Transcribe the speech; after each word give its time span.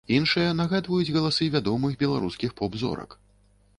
Іншыя 0.17 0.53
нагадваюць 0.61 1.13
галасы 1.17 1.49
вядомых 1.57 1.93
беларускіх 2.05 2.57
поп-зорак. 2.63 3.19